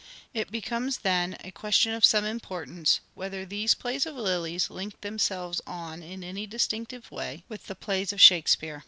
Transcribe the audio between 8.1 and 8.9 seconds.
of" Shakespeare."